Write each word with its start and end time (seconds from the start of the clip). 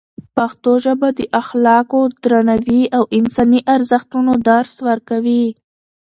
پښتو 0.35 0.71
ژبه 0.85 1.09
د 1.19 1.21
اخلاقو، 1.41 2.01
درناوي 2.23 2.83
او 2.97 3.03
انساني 3.17 3.59
ارزښتونو 3.75 4.31
درس 4.49 4.73
ورکوي. 4.87 5.45